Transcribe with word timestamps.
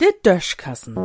Der 0.00 0.12
Döschkassen. 0.22 0.96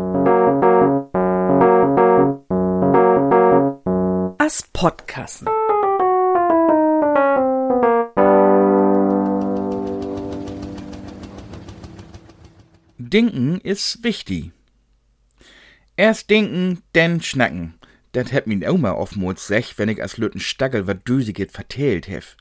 As 4.38 4.64
Podkassen. 4.74 5.48
Denken 12.98 13.62
ist 13.62 14.04
wichtig. 14.04 14.52
Erst 15.96 16.30
denken, 16.30 16.82
dann 16.94 17.22
schnacken. 17.22 17.76
Dat 18.12 18.34
hat 18.34 18.48
min 18.48 18.68
Oma 18.68 18.92
oftmals 18.92 19.48
sech, 19.48 19.78
wenn 19.78 19.90
ich 19.90 20.02
als 20.02 20.18
Lütten 20.18 20.40
Stagel 20.40 20.88
wat 20.88 21.08
Dösiget 21.08 21.52
vertellt 21.52 22.08
hef. 22.08 22.36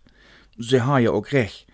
Sie 0.57 0.83
ha 0.83 0.99
ja 0.99 1.11
auch 1.11 1.33
recht. 1.33 1.67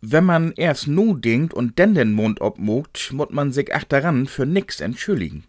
Wenn 0.00 0.24
man 0.24 0.52
erst 0.52 0.88
nu 0.88 1.14
denkt 1.14 1.52
und 1.52 1.78
dann 1.78 1.94
den 1.94 2.12
Mund 2.12 2.40
obmogt, 2.40 3.12
mut 3.12 3.32
man 3.32 3.52
sich 3.52 3.74
achteran 3.74 4.26
für 4.26 4.46
nix 4.46 4.80
entschuldigen. 4.80 5.44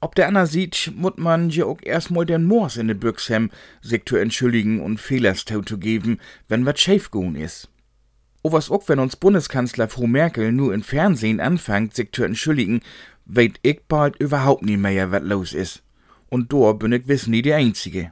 Ob 0.00 0.14
der 0.14 0.26
Anna 0.26 0.46
sieht, 0.46 0.92
mut 0.96 1.18
man 1.18 1.50
ja 1.50 1.66
auch 1.66 1.80
erstmal 1.82 2.26
den 2.26 2.44
Mors 2.44 2.76
in 2.76 2.88
de 2.88 2.96
Büchs 2.96 3.28
hem, 3.28 3.50
sich 3.80 4.04
zu 4.04 4.16
entschuldigen 4.16 4.80
und 4.80 5.00
Fehlerstau 5.00 5.60
zu 5.60 5.78
geben, 5.78 6.18
wenn 6.48 6.66
wat 6.66 6.80
schäf 6.80 7.10
goen 7.10 7.36
is. 7.36 7.68
O 8.42 8.50
was 8.50 8.70
auch, 8.70 8.88
wenn 8.88 8.98
uns 8.98 9.16
Bundeskanzler 9.16 9.88
Frau 9.88 10.06
Merkel 10.06 10.50
nur 10.50 10.74
im 10.74 10.82
Fernsehen 10.82 11.38
anfängt, 11.38 11.94
sich 11.94 12.10
zu 12.10 12.24
entschuldigen, 12.24 12.80
weet 13.26 13.60
ich 13.62 13.82
bald 13.86 14.16
überhaupt 14.16 14.64
nie 14.64 14.76
mehr, 14.76 15.12
wat 15.12 15.22
los 15.22 15.52
is 15.52 15.82
und 16.32 16.50
do 16.50 16.72
bin 16.72 16.92
ich 16.92 17.06
wiss 17.06 17.26
nie 17.26 17.42
die 17.42 17.52
Einzige. 17.52 18.10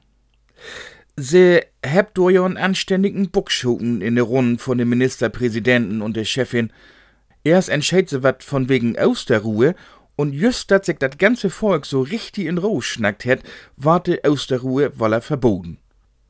Sie 1.16 1.62
hebt 1.84 2.16
do 2.18 2.28
ja 2.28 2.44
einen 2.44 2.56
anständigen 2.56 3.30
Buckschuppen 3.30 4.00
in 4.00 4.14
der 4.14 4.24
Runde 4.24 4.58
von 4.58 4.78
dem 4.78 4.90
Ministerpräsidenten 4.90 6.02
und 6.02 6.16
der 6.16 6.24
Chefin. 6.24 6.72
Erst 7.42 7.68
entscheidet 7.68 8.10
sie 8.10 8.22
wat 8.22 8.44
von 8.44 8.68
wegen 8.68 8.98
Osterruhe 8.98 9.74
und 10.16 10.34
just 10.34 10.70
dat 10.70 10.84
sich 10.84 10.98
dat 10.98 11.18
ganze 11.18 11.48
Volk 11.48 11.86
so 11.86 12.02
richtig 12.02 12.46
in 12.46 12.58
Ruhe 12.58 12.82
schnackt 12.82 13.24
het, 13.24 13.42
warte 13.76 14.20
Osterruhe 14.24 14.92
woller 14.98 15.22
verboten. 15.22 15.78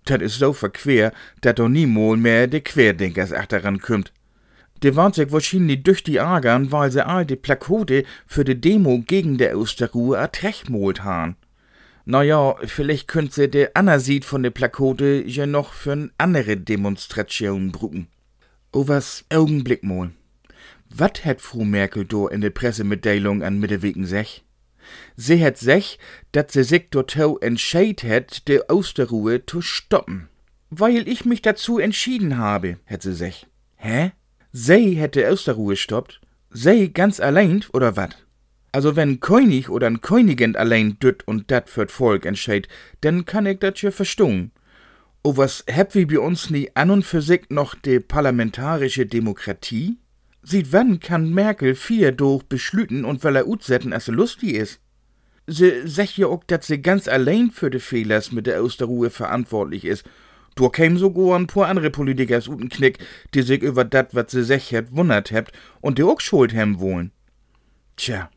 Dat 0.05 0.21
is 0.21 0.39
so 0.39 0.53
verquer, 0.53 1.12
dat 1.41 1.56
do 1.56 1.69
niemol 1.69 2.17
mehr 2.17 2.47
de 2.47 2.61
Querdenkers 2.61 3.33
achteran 3.33 3.81
kümmt. 3.81 4.12
De 4.83 4.97
waren 4.97 5.12
sich 5.12 5.31
wahrscheinlich 5.31 5.83
durch 5.83 6.03
die 6.03 6.21
Agern, 6.21 6.73
weil 6.73 6.91
sie 6.91 7.05
all 7.05 7.27
die 7.27 7.37
Plakate 7.37 8.05
für 8.27 8.45
de 8.45 8.55
Demo 8.55 9.03
gegen 9.06 9.37
der 9.37 9.59
Osterruhe 9.59 10.17
ertrechtmolt 10.17 11.05
han. 11.05 11.37
Na 12.11 12.25
ja, 12.25 12.56
vielleicht 12.64 13.06
könnt 13.06 13.33
se 13.33 13.48
de 13.48 13.69
Anna-Sied 13.75 14.25
von 14.25 14.42
de 14.42 14.50
Plakote 14.50 15.22
ja 15.25 15.47
noch 15.47 15.72
für 15.72 15.92
n 15.92 16.11
andere 16.19 16.56
Demonstration 16.56 17.70
brucken. 17.70 18.08
O 18.72 18.89
was 18.89 19.25
Augenblick 19.28 19.84
mal. 19.84 20.11
Wat 20.88 21.25
het 21.25 21.41
Frau 21.41 21.64
Merkel 21.64 22.05
do 22.05 22.27
in 22.27 22.41
de 22.41 22.50
Pressemitteilung 22.50 23.44
an 23.44 23.61
Mittewegen 23.61 24.06
sech? 24.06 24.42
Sie 25.16 25.36
het 25.36 25.58
sech, 25.58 25.98
dat 26.33 26.50
se 26.50 26.64
sich 26.64 26.91
dortau 26.91 27.38
entscheid 27.38 28.03
het, 28.03 28.42
de 28.48 28.64
Osterruhe 28.66 29.44
zu 29.47 29.62
stoppen. 29.62 30.28
Weil 30.69 31.06
ich 31.06 31.25
mich 31.25 31.42
dazu 31.42 31.78
entschieden 31.78 32.38
habe, 32.38 32.78
het 32.86 33.03
se 33.03 33.14
sech. 33.14 33.47
Hä? 33.77 34.11
Sie 34.53 34.97
hätte 34.97 35.31
Osterruhe 35.31 35.77
stoppt? 35.77 36.20
Sie 36.50 36.92
ganz 36.92 37.20
allein, 37.20 37.64
oder 37.72 37.94
wat? 37.97 38.16
Also 38.73 38.95
wenn 38.95 39.21
König 39.21 39.69
oder 39.69 39.89
ein 39.89 40.01
Königin 40.01 40.55
allein 40.55 40.99
düt 41.01 41.27
und 41.27 41.51
dat 41.51 41.69
fürt 41.69 41.91
Volk 41.91 42.25
entscheid, 42.25 42.69
dann 43.01 43.25
kann 43.25 43.47
ich 43.47 43.59
dat 43.59 43.83
ja 43.83 43.91
verstehen. 43.91 44.53
O 45.23 45.37
was 45.37 45.65
heb 45.67 45.95
wie 45.95 46.07
bei 46.07 46.19
uns 46.19 46.51
nie 46.51 46.71
an 46.75 46.91
und 46.91 47.05
für 47.05 47.21
sich 47.21 47.43
noch 47.51 47.75
de 47.75 48.01
parlamentarische 48.01 49.07
Demokratie? 49.07 49.99
Sieht 50.43 50.73
wann 50.73 51.01
kann 51.01 51.35
Merkel 51.35 51.75
vier 51.75 52.12
durch 52.12 52.45
beschlüten 52.45 53.05
und 53.05 53.23
weil 53.23 53.37
er 53.37 53.47
utsetten, 53.47 53.93
als 53.93 54.09
er 54.09 54.15
lustig 54.15 54.55
is? 54.55 54.81
Se 55.47 55.87
sech 55.87 56.17
ja 56.17 56.29
auch, 56.29 56.45
dat 56.47 56.65
sie 56.65 56.81
ganz 56.81 57.09
allein 57.09 57.50
für 57.50 57.71
de 57.71 57.81
Fehlers 57.81 58.33
mit 58.33 58.47
der 58.47 58.62
Osterruhe 58.62 59.11
verantwortlich 59.11 59.84
is. 59.84 60.05
Du 60.55 60.69
käm 60.69 60.97
sogar 60.97 61.37
ein 61.37 61.47
paar 61.47 61.67
andere 61.67 61.91
Politiker 61.91 62.39
aus 62.39 62.49
uten 62.49 62.69
Knick, 62.69 62.99
die 63.34 63.43
sich 63.43 63.62
über 63.62 63.84
dat, 63.84 64.15
wat 64.15 64.31
se 64.31 64.44
sech 64.44 64.71
het, 64.71 64.94
wundert 64.94 65.33
hebt 65.33 65.53
und 65.81 65.99
die 65.99 66.05
auch 66.05 66.21
schuld 66.21 66.55
hem 66.55 66.81
wollen. 66.81 67.12
Tja. 67.97 68.31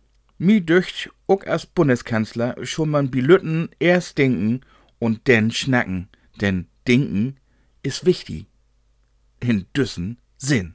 Mi 0.44 0.59
döcht, 0.59 1.09
ook 1.26 1.48
als 1.48 1.66
Bundeskanzler, 1.66 2.66
schon 2.66 2.90
man 2.90 3.09
Bilütten 3.09 3.70
erst 3.80 4.18
denken 4.18 4.59
und 5.00 5.30
dann 5.30 5.52
schnacken. 5.52 6.09
Denn 6.42 6.68
denken 6.86 7.38
ist 7.81 8.06
wichtig. 8.06 8.48
In 9.40 9.68
düssen 9.74 10.18
Sinn. 10.36 10.74